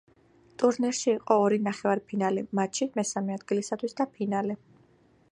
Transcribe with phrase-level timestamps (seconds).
[0.61, 4.57] ტურნირში იყო ორი ნახევარფინალი, მატჩი მესამე ადგილისათვის და ფინალი.